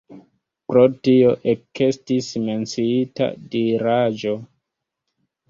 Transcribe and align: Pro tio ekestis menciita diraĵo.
Pro 0.69 0.85
tio 1.07 1.33
ekestis 1.53 2.31
menciita 2.47 3.29
diraĵo. 3.53 4.35